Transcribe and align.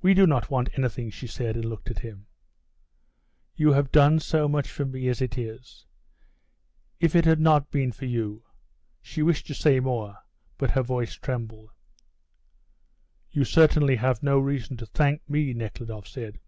"We 0.00 0.14
do 0.14 0.28
not 0.28 0.48
want 0.48 0.68
anything," 0.78 1.10
she 1.10 1.26
said, 1.26 1.56
and 1.56 1.64
looked 1.64 1.90
at 1.90 1.98
him. 1.98 2.26
"You 3.56 3.72
have 3.72 3.90
done 3.90 4.20
so 4.20 4.46
much 4.46 4.68
for 4.70 4.84
me 4.84 5.08
as 5.08 5.20
it 5.20 5.36
is. 5.36 5.86
If 7.00 7.16
it 7.16 7.24
had 7.24 7.40
not 7.40 7.68
been 7.72 7.90
for 7.90 8.04
you" 8.04 8.44
She 9.02 9.24
wished 9.24 9.48
to 9.48 9.54
say 9.54 9.80
more, 9.80 10.18
but 10.56 10.70
her 10.70 10.82
voice 10.84 11.14
trembled. 11.14 11.70
"You 13.32 13.42
certainly 13.44 13.96
have 13.96 14.22
no 14.22 14.38
reason 14.38 14.76
to 14.76 14.86
thank 14.86 15.28
me," 15.28 15.52
Nekhludoff 15.52 16.06
said. 16.06 16.38